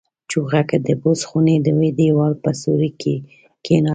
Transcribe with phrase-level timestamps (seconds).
[0.29, 1.67] چوغکه د بوس خونې د
[1.99, 3.15] دېوال په سوري کې
[3.65, 3.89] کېناستله.